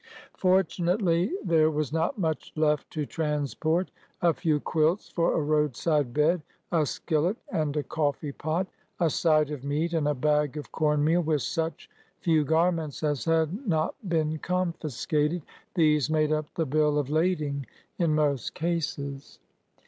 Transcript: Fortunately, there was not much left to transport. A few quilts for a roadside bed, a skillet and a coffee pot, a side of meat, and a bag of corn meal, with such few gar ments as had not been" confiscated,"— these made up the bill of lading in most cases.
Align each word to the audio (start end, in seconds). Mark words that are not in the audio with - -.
Fortunately, 0.35 1.31
there 1.45 1.69
was 1.69 1.93
not 1.93 2.17
much 2.17 2.51
left 2.55 2.89
to 2.89 3.05
transport. 3.05 3.91
A 4.23 4.33
few 4.33 4.59
quilts 4.59 5.09
for 5.09 5.35
a 5.35 5.41
roadside 5.43 6.11
bed, 6.11 6.41
a 6.71 6.87
skillet 6.87 7.37
and 7.51 7.77
a 7.77 7.83
coffee 7.83 8.31
pot, 8.31 8.65
a 8.99 9.11
side 9.11 9.51
of 9.51 9.63
meat, 9.63 9.93
and 9.93 10.07
a 10.07 10.15
bag 10.15 10.57
of 10.57 10.71
corn 10.71 11.03
meal, 11.03 11.21
with 11.21 11.43
such 11.43 11.87
few 12.19 12.43
gar 12.43 12.71
ments 12.71 13.03
as 13.03 13.25
had 13.25 13.67
not 13.67 13.93
been" 14.09 14.39
confiscated,"— 14.39 15.43
these 15.75 16.09
made 16.09 16.31
up 16.31 16.51
the 16.55 16.65
bill 16.65 16.97
of 16.97 17.11
lading 17.11 17.67
in 17.99 18.15
most 18.15 18.55
cases. 18.55 19.37